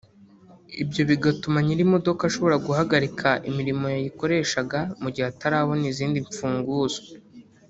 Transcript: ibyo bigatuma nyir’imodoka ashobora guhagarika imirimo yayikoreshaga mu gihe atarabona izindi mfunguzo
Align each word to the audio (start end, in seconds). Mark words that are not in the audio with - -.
ibyo 0.83 1.01
bigatuma 1.09 1.57
nyir’imodoka 1.65 2.21
ashobora 2.29 2.55
guhagarika 2.67 3.29
imirimo 3.49 3.85
yayikoreshaga 3.95 4.79
mu 5.01 5.09
gihe 5.13 5.25
atarabona 5.33 5.83
izindi 5.91 6.17
mfunguzo 6.27 7.01